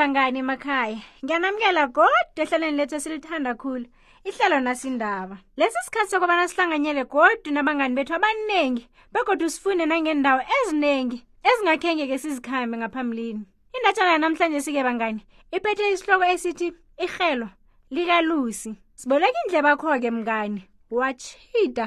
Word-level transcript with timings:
bangani 0.00 0.38
emakhaya 0.40 0.98
ngiyanamukela 1.24 1.84
kodwa 1.96 2.40
ehlelweni 2.42 2.76
lethu 2.80 2.94
esilithanda 2.96 3.52
khulu 3.54 3.84
ihlelo 4.28 4.56
nasindaba 4.64 5.36
lesi 5.60 5.76
sikhathi 5.84 6.10
sokubana 6.16 6.48
sihlanganyele 6.48 7.04
godu 7.04 7.50
nabangani 7.52 7.94
bethu 7.96 8.14
abaningi 8.16 8.88
begodwa 9.12 9.46
sifune 9.52 9.84
nangendawo 9.86 10.40
eziningi 10.60 11.18
ezingakhengeke 11.48 12.16
sizikhambe 12.18 12.76
ngaphambilini 12.80 13.44
indatshana 13.76 14.16
namhlanje 14.18 14.60
sike 14.64 14.80
bangani 14.88 15.20
iphethe 15.56 15.92
isihloko 15.92 16.24
esithi 16.32 16.72
ihelo 17.04 17.48
likalusi 17.94 18.72
siboleka 19.00 19.36
indleba 19.44 19.76
kho-ke 19.80 20.08
mngani 20.10 20.62
watshida 20.98 21.86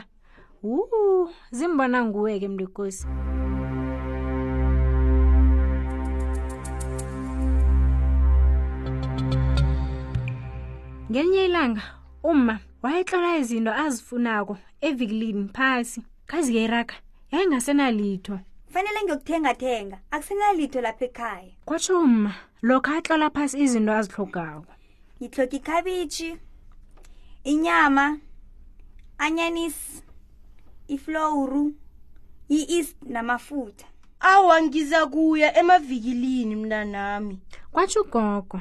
uu 0.75 1.29
zimbona 1.57 2.05
nguwe 2.05 2.37
ke 2.39 2.45
mntukosi 2.47 3.07
ngelinye 11.11 11.45
ilanga 11.45 11.81
umma 12.23 12.55
wayexola 12.83 13.29
izinto 13.37 13.71
azifunako 13.85 14.53
evikilini 14.87 15.49
phasi 15.55 15.99
kazi 16.29 16.51
yeraga 16.57 16.95
yayingasenalitho 17.31 18.35
fanele 18.73 18.97
ngiyokuthengathenga 19.03 19.97
akusenalitho 20.13 20.79
lapho 20.81 21.05
ekhaya 21.09 21.51
kwatsho 21.67 21.93
umma 22.07 22.31
lokho 22.69 22.89
axola 22.97 23.27
phasi 23.35 23.55
izinto 23.65 23.91
azihlogako 23.99 24.71
ngihloga 25.19 25.55
ikhabitshi 25.57 26.29
inyama 27.51 28.05
anyanisi 29.25 29.89
iflowuru 30.95 31.63
i-east 32.57 32.97
namafutha 33.13 33.85
awa 34.31 34.55
ngiza 34.63 34.99
kuya 35.13 35.47
emavikilini 35.59 36.55
mnanami 36.61 37.35
kwatsho 37.73 37.99
ugogo 38.07 38.59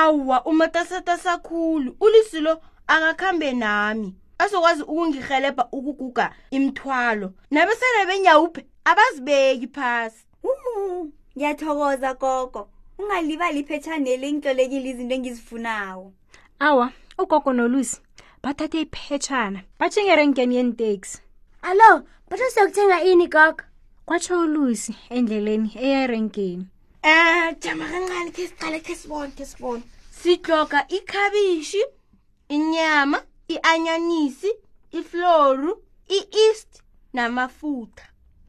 awuwa 0.00 0.38
umatasatasa 0.50 1.32
khulu 1.46 1.90
ulisilo 2.04 2.52
akakhambe 2.94 3.48
nami 3.62 4.08
azokwazi 4.42 4.82
ukungirhelebha 4.92 5.64
ukuguga 5.76 6.26
imithwalo 6.56 7.26
nabesele 7.54 8.00
benyawuphe 8.08 8.60
abazibeki 8.90 9.68
phasi 9.76 10.18
umu 10.50 10.76
ngiyathokoza 11.36 12.10
gogo 12.22 12.62
ungalibali 13.00 13.58
iphetshaneli 13.62 14.26
ngitlolekile 14.32 14.86
izinto 14.92 15.14
engizifunawo 15.18 16.06
awa 16.68 16.86
ugogo 17.22 17.50
nolusi 17.58 17.96
bathathe 18.44 18.78
iphetshana 18.84 19.60
batshingerenkeni 19.78 20.54
yeniteksi 20.58 21.14
alo 21.68 21.90
batho 22.28 22.46
siyokuthenga 22.54 22.96
ini 23.10 23.26
gogo 23.34 23.62
kwatsho 24.06 24.34
ulusi 24.44 24.92
endleleni 25.16 25.68
eyarenkeni 25.86 26.64
Eh 27.04 27.54
jama 27.62 27.84
kancane 27.86 28.32
ke 28.34 28.46
siqale 28.48 28.80
ke 28.82 28.94
sibone 28.98 29.30
ke 29.30 29.44
sibone. 29.46 29.82
Sidloka 30.10 30.82
ikhabishi, 30.90 31.78
inyama, 32.50 33.22
ianyanisi, 33.48 34.50
ifloru, 34.92 35.78
iist 36.10 36.82
namafutha. 37.14 38.02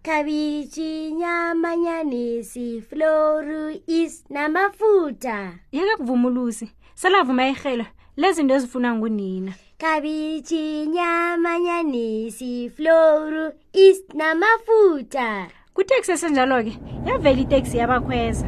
Khabishi, 0.04 1.12
inyama, 1.14 1.78
anyanisi, 1.78 2.78
ifloru, 2.80 3.78
iist 3.98 4.26
namafutha. 4.30 5.60
Yeke 5.72 5.96
kuvumuluzi. 5.98 6.68
Selavuma 6.96 7.48
ihelo. 7.50 7.86
Lezi 8.18 8.44
ndizo 8.44 8.60
zifuna 8.60 8.94
ngunina. 8.96 9.54
Khabishi, 9.78 10.84
inyama, 10.84 11.54
anyanisi, 11.56 12.66
ifloru, 12.66 13.52
iist 13.74 14.14
namafutha 14.14 15.48
kwiteksi 15.80 16.12
esenjalo 16.12 16.58
ke 16.68 16.74
yavela 17.08 17.40
iteksi 17.44 17.78
yabakhweza 17.80 18.44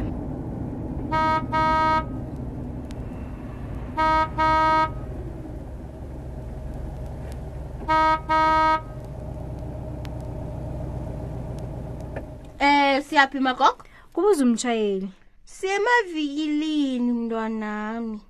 Eh 12.64 13.02
siyaphi 13.04 13.40
magogo 13.40 13.80
kubuza 14.12 14.44
umtshayeli 14.44 15.08
siyemavikilini 15.54 17.00
mntwanami 17.16 18.20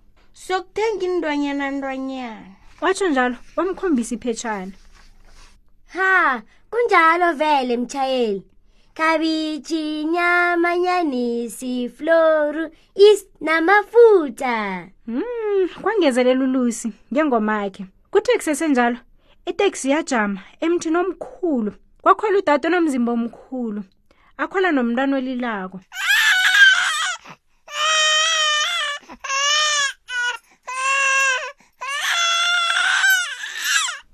siyokuthenga 0.40 1.04
indwanyana 1.10 1.66
ndwanyana 1.74 2.54
watsho 2.82 3.08
njalo 3.10 3.34
wamkhombisa 3.58 4.14
iphetshana 4.14 4.70
ha 5.94 6.38
kunjalo 6.70 7.32
vele 7.38 7.74
mtshayeli 7.82 8.44
khabitshi 8.94 10.04
nyamanyanisi 10.04 11.88
floru 11.96 12.64
is 12.94 13.26
namafutha 13.40 14.88
um 15.08 15.16
mm, 15.22 15.68
kwangezelela 15.82 16.44
ulusi 16.44 16.92
ngengomakhe 17.14 17.84
kutheksi 18.10 18.50
esenjalo 18.50 18.96
iteksi 19.46 19.90
yajama 19.90 20.40
emthini 20.60 20.96
omkhulu 21.02 21.72
kwakhwela 22.02 22.38
udade 22.38 22.66
onomzimba 22.68 23.12
omkhulu 23.16 23.80
akhwela 24.36 24.72
nomntwana 24.72 25.16
olilako 25.16 25.80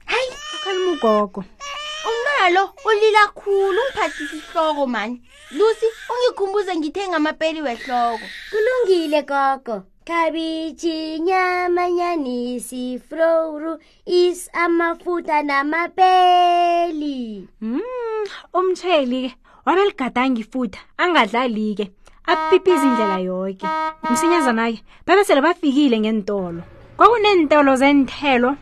hayi 0.06 0.30
akhwela 0.56 0.78
umugogo 0.80 1.44
unalo 2.50 2.70
ulila 2.84 3.22
khulu 3.36 3.80
ungiphathisa 3.80 4.36
ihloko 4.40 4.84
mani 4.94 5.16
lusi 5.56 5.86
ungikhumbuze 6.12 6.72
ngithenge 6.80 7.16
amapeli 7.20 7.60
wehloko 7.62 8.24
kulungile 8.50 9.20
gogo 9.30 9.74
khabiji 10.08 11.18
nyamanyanisi 11.20 13.00
frouru 13.08 13.72
is 14.06 14.48
amafutha 14.64 15.36
namapeli 15.48 17.48
mm, 17.60 17.80
umtsheli-ke 18.58 19.30
wabeligadanga 19.66 20.40
ifutha 20.44 20.80
angadlali-ke 21.02 21.84
apipiza 22.32 22.82
indlela 22.88 23.18
yoke 23.28 23.66
msinyazana-ke 24.10 24.80
babesele 25.06 25.40
bafikile 25.40 26.00
ngentolo 26.00 26.62
kwakuneentolo 26.96 27.76
zenthelo 27.76 28.56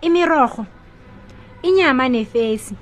imirorho 0.00 0.66
inyama 1.62 2.08
nefesi 2.08 2.74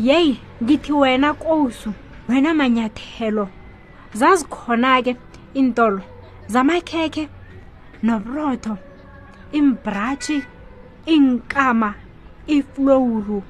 yeyi 0.00 0.40
ngithi 0.62 0.92
wena 0.92 1.34
kosu 1.34 1.92
wena 2.28 2.54
manyathelo 2.54 3.48
zazikhona-ke 4.14 5.16
iintolo 5.56 6.00
zamakhekhe 6.52 7.24
noburotho 8.02 8.74
imbratshi 9.58 10.36
iinkama 11.14 11.90
iflowuru 12.56 13.42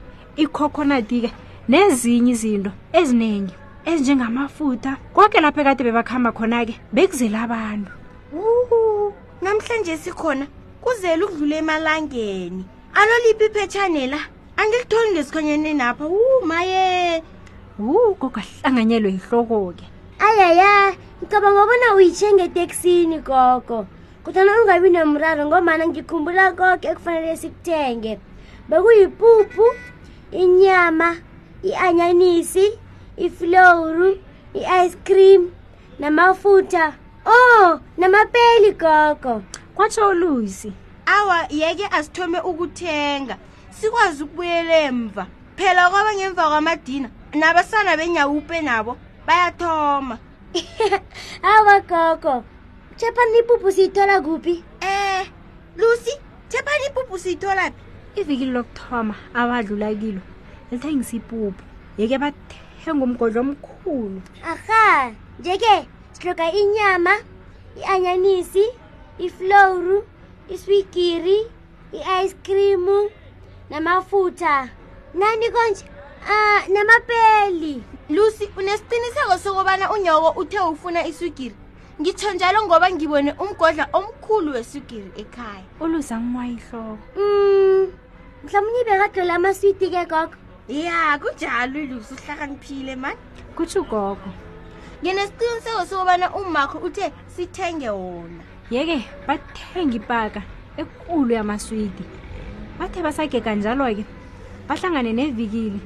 ikhokhonatike 0.42 1.30
nezinye 1.68 2.32
izinto 2.34 2.70
eziningi 2.98 3.54
ezinjengamafutha 3.90 4.92
kwake 5.14 5.38
lapho 5.40 5.60
ekade 5.62 5.82
bebakuhamba 5.86 6.30
khona-ke 6.36 6.74
bekuzela 6.94 7.38
abantu 7.46 7.90
namhlanje 9.42 9.94
sikhona 10.04 10.44
kuzele 10.82 11.20
ukudlula 11.24 11.56
emalangeni 11.62 12.62
aloliphi 13.00 13.44
iphetshanela 13.48 14.20
angilitholi 14.64 15.08
ngesikhonyeni 15.14 15.72
napha 15.80 16.06
wu 16.14 16.20
maye 16.50 16.86
wu 17.86 17.98
gogo 18.18 18.40
ahlanganyelwe 18.40 19.10
yihloko-ke 19.16 19.84
ayaya 20.28 20.70
ngicabanga 21.20 21.60
wabona 21.60 21.86
uyitshe 21.96 22.26
ngeteksini 22.36 23.16
gogo 23.28 23.78
kodwana 24.24 24.50
ungabi 24.60 24.88
nomraro 24.94 25.42
ngomana 25.48 25.84
ngikhumbula 25.90 26.44
koke 26.58 26.86
ekufanele 26.92 27.32
sikuthenge 27.42 28.12
bekuyipuphu 28.68 29.66
inyama 30.42 31.08
i-anyanisi 31.68 32.66
ifloru 33.24 34.08
i-ice 34.60 34.96
cream 35.06 35.42
namafutha 36.00 36.84
o 37.26 37.36
oh, 37.36 37.80
namapeli 38.00 38.70
gogo 38.82 39.32
kwatsho 39.74 40.02
ulusi 40.12 40.70
awa 41.16 41.36
yeke 41.60 41.86
asithome 41.96 42.38
ukuthenga 42.50 43.36
sikwazi 43.80 44.20
ukubuyela 44.26 44.74
emva 44.88 45.24
phela 45.56 45.82
kwaba 45.90 46.10
ngemva 46.16 46.44
kwamadina 46.50 47.08
nabasana 47.40 47.90
benyawupe 48.00 48.58
nabo 48.68 48.92
bayathoma 49.26 50.16
awa 51.54 51.76
gogo 51.88 52.34
jephani 52.98 53.36
ipuphu 53.40 53.68
siyithola 53.74 54.16
kuphi 54.24 54.56
eh 54.80 55.22
lucy 55.78 56.14
jephani 56.50 56.84
ipuphu 56.88 57.16
siyithola 57.22 57.64
phi 58.14 58.20
ivikili 58.20 58.50
lokuthoma 58.54 59.14
abadlula 59.38 59.88
kilo 60.00 60.22
lithengisa 60.70 61.14
ipuphu 61.18 61.64
yeke 61.98 62.16
bathenga 62.22 62.90
umgodlo 63.04 63.40
omkhulu 63.44 64.18
aha 64.52 65.10
nje-ke 65.38 65.74
siloga 66.14 66.46
inyama 66.62 67.14
i-anyanisi 67.80 68.64
iflowru 69.26 69.98
iswigiri 70.54 71.38
i-ice 71.98 72.34
cream 72.46 72.84
namafutha 73.70 74.68
nani 75.14 75.48
konje 75.50 75.84
Ah, 76.28 76.62
namapeli 76.72 77.82
lucy 78.10 78.48
unesiqiniseko 78.56 79.38
sokobana 79.38 79.92
unyoko 79.92 80.28
uthe 80.40 80.58
ufuna 80.72 81.04
iswigiri 81.06 81.54
ngitsho 82.00 82.30
njalo 82.32 82.64
ngoba 82.66 82.88
ngibone 82.96 83.30
umgodla 83.44 83.84
omkhulu 83.92 84.52
weswigiri 84.56 85.10
ekhaya 85.22 85.64
ulusi 85.80 86.14
angumayihloko 86.14 86.98
um 87.16 87.24
mm. 87.24 87.88
mhlawumbe 88.44 88.78
unyibekadlela 88.80 89.32
amaswidi 89.36 89.86
ke 89.92 90.02
gogo 90.08 90.36
ya 90.68 90.96
kunjalo 91.20 91.78
ilusi 91.84 92.14
uhlakaniphile 92.16 92.96
mani 92.96 93.18
kutsho 93.56 93.80
ugogo 93.84 94.30
nginesiqiniseko 95.04 95.84
sokobana 95.86 96.32
umakho 96.34 96.78
uthe 96.80 97.12
sithenge 97.36 97.90
wona 97.92 98.40
yeke 98.72 99.04
bathenge 99.28 99.96
ipaka 100.00 100.40
ekulu 100.80 101.32
yamaswidi 101.36 102.04
bathe 102.78 103.00
basageka 103.06 103.50
njalo-ke 103.58 104.04
bahlangane 104.68 105.12
nevikile 105.18 105.80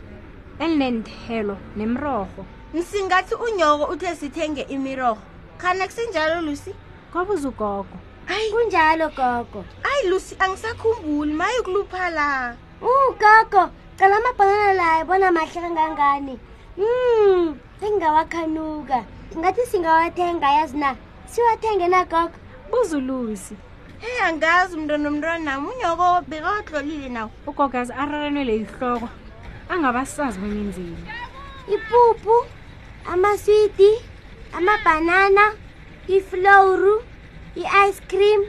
elinenthelo 0.62 1.54
nemirorho 1.76 2.42
msingathi 2.74 3.34
unyoko 3.46 3.84
uthe 3.92 4.10
sithenge 4.20 4.62
imirorho 4.74 5.20
khane 5.60 5.84
kusinjalo 5.88 6.36
lucy 6.46 6.72
kwabuza 7.12 7.46
ugogo 7.52 7.96
hayi 8.30 8.48
kunjalo 8.54 9.06
gogo 9.18 9.60
hayi 9.86 10.02
lucy 10.10 10.34
angisakhumbuli 10.44 11.32
mayekulupha 11.40 12.04
la 12.16 12.28
ugogo 12.90 13.62
cala 13.98 14.14
amabhanana 14.20 14.72
layo 14.80 15.04
bona 15.08 15.28
mahle 15.36 15.60
kangangani 15.64 16.34
um 16.82 17.56
sengingawakhanuka 17.80 18.98
ngathi 19.38 19.62
singawathenga 19.70 20.48
yazi 20.56 20.76
na 20.76 20.96
siwathenge 21.32 21.86
nagogo 21.88 22.36
buza 22.70 22.96
ulusi 22.98 23.54
e 24.06 24.10
angazi 24.28 24.74
mntwana 24.78 25.08
omntwana 25.10 25.42
nam 25.46 25.62
unyoko 25.70 26.06
bekaotlolile 26.30 27.08
nawo 27.16 27.30
ugogazi 27.50 27.92
arareanele 28.00 28.52
ihloko 28.62 29.08
angabasazi 29.72 30.36
bemenzeni 30.42 30.96
ipupu 31.74 32.34
amaswidi 33.12 33.90
amabhanana 34.58 35.44
iflowru 36.16 36.94
i-ice 37.62 38.00
cream 38.10 38.40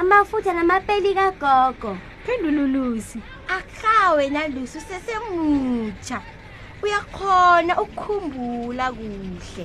amafutha 0.00 0.52
namapeli 0.58 1.10
kagogo 1.18 1.90
phendula 2.24 2.58
ulusi 2.66 3.18
akhawe 3.56 4.22
nalusi 4.34 4.76
usesemutsha 4.80 6.18
uyakhona 6.84 7.72
ukukhumbula 7.82 8.86
kuhle 8.98 9.64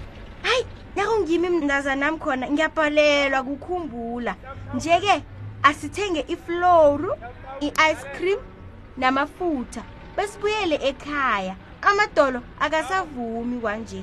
nakungimi 0.95 1.50
mnazanami 1.51 2.18
khona 2.18 2.47
ngiyabhalelwa 2.51 3.44
kukhumbula 3.44 4.33
nje-ke 4.74 5.15
asithenge 5.63 6.24
ifloru 6.33 7.12
i-ice 7.68 8.03
cream 8.18 8.39
namafutha 8.97 9.83
besibuyele 10.18 10.80
ekhaya 10.83 11.53
amadolo 11.83 12.39
akasavumi 12.63 13.59
kwanje 13.59 14.01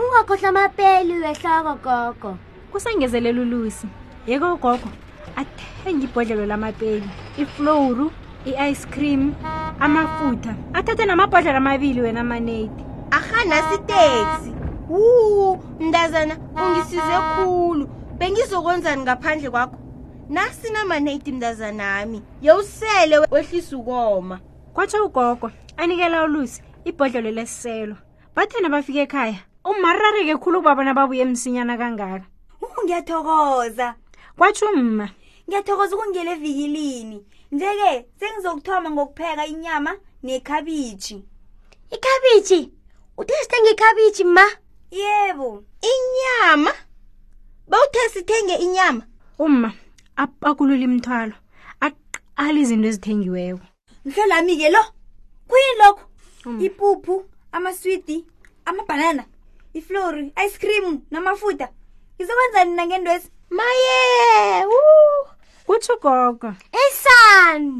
ungakhohlwa 0.00 0.48
amapeli 0.50 1.12
wehloko 1.22 1.76
gogo 1.84 2.32
kusengezelela 2.72 3.40
ulusi 3.40 3.86
yeke 4.26 4.44
ugogo 4.44 4.88
athenge 5.36 6.04
ibhodlelo 6.08 6.46
lamapeli 6.48 7.08
ifloru 7.36 8.08
i-ice 8.48 8.88
cream 8.88 9.34
amafutha 9.80 10.54
athathe 10.72 11.04
namabhodlelo 11.04 11.58
amabili 11.60 12.00
wena 12.00 12.24
manedi 12.24 12.80
arhanasi 13.10 13.78
teksi 13.86 14.50
wuu 14.90 15.56
mntazana 15.80 16.36
ungisize 16.36 17.18
khulu 17.34 17.86
bengizokwenzani 18.18 19.02
ngaphandle 19.02 19.50
kwakho 19.50 19.76
nasinamanaiti 20.28 21.32
mntazana 21.32 21.96
ami 21.98 22.22
yewusele 22.42 23.18
wehlisa 23.30 23.76
ukoma 23.76 24.40
kwatsho 24.74 25.04
ugogo 25.06 25.50
anikela 25.76 26.24
ulusi 26.24 26.62
ibhodlelo 26.84 27.30
lesiselo 27.30 27.96
bathena 28.36 28.68
bafike 28.68 29.00
ekhaya 29.06 29.38
umarareke 29.64 30.36
khulu 30.36 30.58
ukubabona 30.58 30.94
babuye 30.94 31.22
emsinyana 31.22 31.76
kangaka 31.78 32.26
ungiyathokoza 32.82 33.94
kwatsho 34.38 34.72
mma 34.74 35.06
ngiyathokoza 35.48 35.96
ukungela 35.96 36.32
evikilini 36.34 37.18
nje-ke 37.52 37.92
sengizokuthoma 38.18 38.90
ngokupheka 38.90 39.46
inyama 39.46 39.92
nekhabishi 40.22 41.16
ikhabishi 41.94 42.60
uthesithenga 43.20 43.70
ikhabishi 43.70 44.24
ma 44.24 44.46
yebo 44.90 45.62
inyama 45.80 46.70
bawuthe 47.70 48.08
sithenge 48.12 48.54
inyama 48.66 49.02
umma 49.38 49.70
apakulula 50.22 50.82
imthwalo 50.88 51.34
aqala 51.86 52.58
izinto 52.64 52.86
ezithengiweyo 52.90 53.56
mhlolami-ke 54.06 54.68
lo 54.74 54.82
kuyini 55.48 55.74
lokho 55.82 56.02
ipuphu 56.66 57.14
amaswidi 57.56 58.16
amabhanana 58.68 59.24
iflori 59.78 60.26
ice 60.44 60.56
cream 60.62 60.86
namafuta 61.12 61.66
izokwenzani 62.20 62.72
nangendwezi 62.74 63.28
maye 63.58 63.96
kutsho 65.66 65.94
gogo 66.02 66.50
esani 66.82 67.70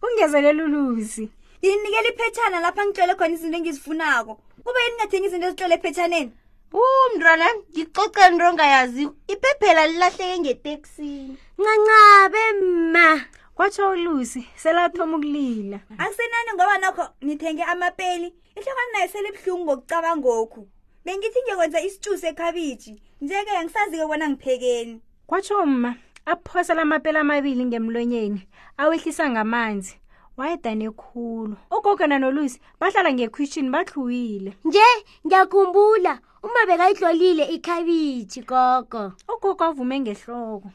kungezelela 0.00 0.62
uluzi 0.64 1.24
inikela 1.66 2.08
iphetshana 2.12 2.56
lapha 2.62 2.86
ngitlole 2.86 3.14
khona 3.18 3.34
izinto 3.34 3.56
engizifunako 3.58 4.32
kube 4.62 4.78
yini 4.84 4.94
ngathengi 4.96 5.26
izinto 5.28 5.46
ezitlole 5.48 5.74
ephetshaneni 5.78 6.30
umntwana 6.82 7.46
ngicoce 7.72 8.22
nto 8.34 8.44
ongayaziwo 8.50 9.12
iphephela 9.32 9.82
lilahleke 9.90 10.38
ngeteksini 10.42 11.34
ncancabe 11.58 12.42
ma 12.94 13.08
kwatsho 13.56 13.84
ulusi 13.94 14.40
selathoma 14.62 15.14
ukulila 15.16 15.78
asinani 16.04 16.50
ngoba 16.56 16.74
nokho 16.82 17.04
nithenge 17.26 17.62
amapeli 17.72 18.28
ihlokwani 18.58 18.90
naye 18.92 19.06
selibuhlungu 19.12 19.62
ngokucabangokhu 19.64 20.60
bengithi 21.04 21.38
ngiyokwenza 21.42 21.78
isitshuse 21.86 22.26
ekhabiji 22.34 22.92
njeke 23.22 23.52
ngisazi-ke 23.64 24.02
kubona 24.02 24.26
ngiphekeni 24.30 24.96
kwatsho 25.28 25.56
mma 25.70 25.90
aphosa 26.32 26.72
lamapeli 26.78 27.18
amabili 27.22 27.62
ngemlonyeni 27.70 28.40
awehlisa 28.82 29.24
ngamanzi 29.30 29.94
wayedane 30.38 30.90
khulu 31.00 31.54
ugogo 31.76 32.04
nanolusi 32.10 32.58
bahlala 32.80 33.10
ngekhwishini 33.12 33.70
bahluwile 33.74 34.50
nje 34.66 34.88
ngiyakhumbula 35.26 36.12
uma 36.46 36.60
bekayihlolile 36.68 37.44
ikhabitshi 37.56 38.40
gogo 38.50 39.02
ugogo 39.32 39.62
avume 39.68 39.96
ngehloko 40.02 40.68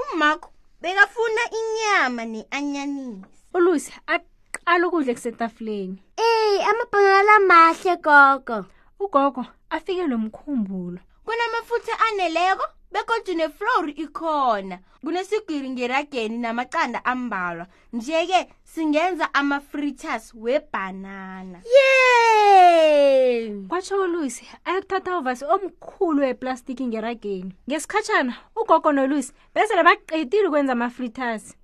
umakho 0.00 0.48
bekafuna 0.82 1.42
inyama 1.60 2.22
ne-anyanisi 2.32 3.34
ulusi 3.56 3.90
aqala 4.14 4.82
ukudla 4.86 5.12
kusetafuleni 5.16 5.96
eyi 6.28 6.58
amabhanana 6.70 7.20
la 7.28 7.36
mahle 7.50 7.94
gogo 8.06 8.58
ugogo 9.04 9.42
afike 9.74 10.04
lo 10.10 10.16
mkhumbulo 10.24 11.00
kunamafutha 11.26 11.92
aneleko 12.06 12.66
bekodwa 12.92 13.34
neflori 13.38 13.92
ikhona 13.92 14.76
kunesigwiri 15.04 15.68
ngerageni 15.70 16.38
namacanda 16.42 16.98
ambalwa 17.06 17.66
nje-ke 17.94 18.40
singenza 18.66 19.30
ama-fritus 19.40 20.34
webhanana 20.34 21.62
ye 21.74 23.64
kwatsho 23.70 23.94
ulouis 24.04 24.42
ayekuthatha 24.66 25.18
uvasi 25.22 25.44
omkhulu 25.54 26.18
weplastiki 26.26 26.84
ngerageni 26.90 27.54
ngesikhatshana 27.68 28.32
ugogo 28.58 28.90
nolouis 28.92 29.28
bezele 29.54 29.82
baqitile 29.86 30.48
ukwenza 30.50 30.72
ama-fritus 30.74 31.54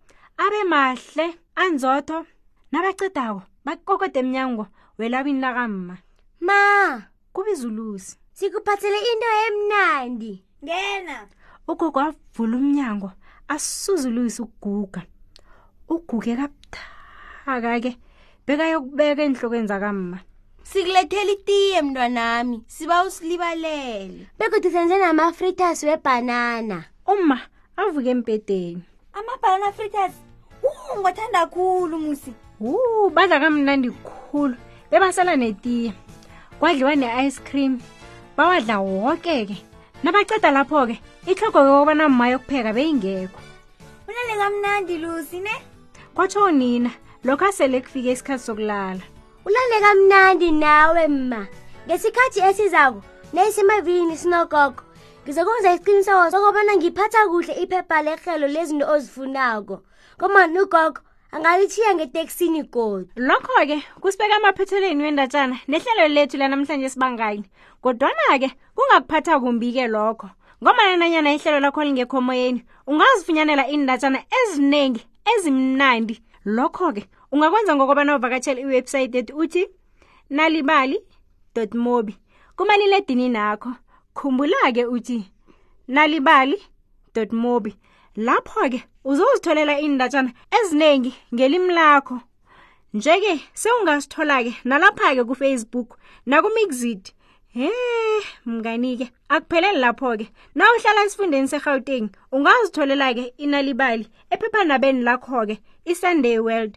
abe 0.44 0.60
mahle 0.72 1.26
anzotho 1.58 2.22
nabacedawo 2.72 3.42
bakokode 3.66 4.18
emnyango 4.22 4.64
welabini 4.98 5.40
lakamma 5.42 5.94
ma 6.46 6.60
kubiza 7.34 7.66
ulouis 7.68 8.14
sikuphathele 8.32 8.98
into 9.10 9.28
emnandi 9.46 10.45
ngena 10.66 11.30
ugogo 11.70 12.00
avula 12.02 12.58
umnyango 12.58 13.14
asuzulise 13.46 14.42
ukuguga 14.42 15.06
uguge 15.86 16.34
kabuthaka 16.34 17.70
ke 17.78 17.92
bekayokubeka 18.42 19.22
enhlokweni 19.30 19.70
zakamma 19.70 20.18
sikulethela 20.66 21.32
itiye 21.38 21.78
mntwanami 21.86 22.66
siba 22.66 23.06
usilibalele 23.06 24.26
bekuthi 24.34 24.74
senze 24.74 24.98
namafritas 24.98 25.86
webhanana 25.86 26.90
umma 27.06 27.38
avuke 27.78 28.10
empedeni 28.10 28.82
amabhanana 29.14 29.70
fritas 29.70 30.18
ungothanda 30.66 31.46
kakhulu 31.46 31.94
musi 32.02 32.34
wu 32.58 33.06
badla 33.14 33.38
kamnandi 33.38 33.90
kukhulu 34.02 34.58
bebasala 34.90 35.38
netiye 35.38 35.94
kwadliwa 36.58 36.98
ne-ice 36.98 37.38
cream 37.46 37.78
bawadla 38.34 38.82
wonke 38.82 39.46
ke 39.46 39.58
nabaceda 40.02 40.50
lapho-ke 40.52 40.98
ihlogoke 41.26 41.66
kobana 41.72 42.08
mma 42.08 42.28
yokupheka 42.32 42.72
beyingekho 42.76 43.40
ulale 44.08 44.34
kamnandi 44.40 44.98
lusi 44.98 45.40
ne 45.40 45.56
kwatsho 46.14 46.50
nina 46.50 46.90
lokho 47.24 47.44
asele 47.48 47.80
kufike 47.80 48.12
isikhathi 48.12 48.44
sokulala 48.44 49.00
ulale 49.46 49.76
kamnandi 49.84 50.52
nawe 50.52 51.08
mma 51.08 51.46
ngesikhathi 51.86 52.40
esizako 52.48 53.00
neisemavini 53.32 54.16
sinogogo 54.20 54.82
ngizokwenza 55.24 55.72
isiqiniso 55.74 56.30
sokobana 56.30 56.76
ngiphatha 56.76 57.20
kuhle 57.30 57.54
iphepha 57.64 58.02
lerhelo 58.02 58.46
lezinto 58.48 58.86
ozifunako 58.94 59.76
komani 60.20 60.60
ugogo 60.64 61.00
angalithiya 61.34 61.94
ngeteksini 61.94 62.60
godwa 62.74 63.08
lokho-ke 63.28 63.78
kusibeka 64.02 64.36
emaphethelweni 64.40 65.02
wendatshana 65.06 65.56
nehlelo 65.70 66.06
lethu 66.16 66.36
lanamhlanje 66.40 66.88
sibangani 66.92 67.44
kodwana-ke 67.82 68.48
kungakuphatha 68.76 69.32
kumbi-ke 69.42 69.84
lokho 69.94 70.28
ngomananyana 70.62 71.30
ihlelo 71.36 71.60
lakho 71.64 71.80
lingekhomoyeni 71.86 72.60
ungazifunyanela 72.90 73.64
iindatshana 73.72 74.20
eziningi 74.38 75.02
ezimnandi 75.32 76.14
lokho-ke 76.56 77.02
ungakwenza 77.32 77.72
ngokobana 77.76 78.10
uvakatshela 78.16 78.60
iwebhsayithi 78.62 79.18
ethi 79.18 79.32
uthi 79.42 79.62
nalibali 80.36 80.96
mobi 81.84 82.14
kumalile 82.56 82.96
edini 83.00 83.28
nakho 83.36 83.70
khumbula-ke 84.16 84.82
uthi 84.96 85.18
nalibali 85.94 86.56
mobi 87.40 87.72
lapho-ke 88.24 88.80
uzozitholela 89.10 89.74
iy'ndatshana 89.82 90.30
eziningi 90.58 91.12
ngelimi 91.34 91.72
lakho 91.78 92.16
nje-ke 92.96 93.34
sewungasithola-ke 93.60 94.52
nalapha-ke 94.68 95.22
kufacebook 95.28 95.90
nakumixid 96.30 97.02
he 97.56 97.68
mngani-ke 98.48 99.06
akupheleli 99.34 99.80
lapho-ke 99.84 100.26
na 100.56 100.64
uhlala 100.74 101.00
esifundeni 101.06 101.48
serhawuteng 101.52 102.06
ungazitholela-ke 102.36 103.24
inalibali 103.44 104.04
ephephanabeni 104.32 105.00
lakho-ke 105.06 105.54
isunday 105.92 106.38
world 106.46 106.72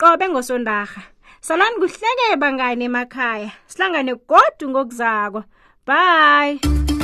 qobe 0.00 0.24
ngosondarha 0.32 1.02
salani 1.46 1.76
kuhleke 1.80 2.26
bangane 2.42 2.84
emakhaya 2.88 3.48
sihlangane 3.70 4.12
godu 4.30 4.64
ngokuzako 4.72 5.40
bye 5.86 6.96